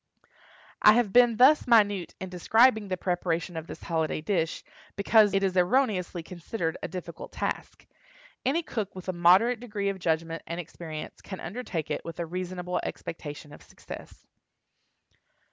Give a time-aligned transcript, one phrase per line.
[0.81, 4.63] I have been thus minute in describing the preparation of this holiday dish,
[4.95, 7.85] because it is erroneously considered a difficult task.
[8.43, 12.25] Any cook with a moderate degree of judgment and experience can undertake it with a
[12.25, 14.25] reasonable expectation of success.